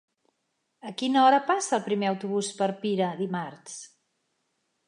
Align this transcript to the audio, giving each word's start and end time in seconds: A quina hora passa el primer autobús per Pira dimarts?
A 0.91 0.93
quina 1.01 1.21
hora 1.25 1.41
passa 1.51 1.77
el 1.79 1.85
primer 1.89 2.09
autobús 2.13 2.51
per 2.63 2.71
Pira 2.87 3.11
dimarts? 3.23 3.81